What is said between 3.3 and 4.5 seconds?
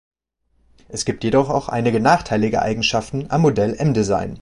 Model-M-Design.